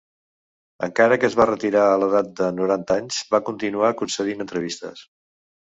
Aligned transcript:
Encara 0.87 1.17
que 1.23 1.27
es 1.29 1.37
va 1.41 1.47
retirar 1.49 1.83
a 1.89 2.01
l'edat 2.05 2.33
de 2.41 2.49
noranta 2.61 2.99
anys 3.03 3.21
va 3.37 3.45
continuar 3.53 3.95
concedint 4.03 4.47
entrevistes. 4.49 5.11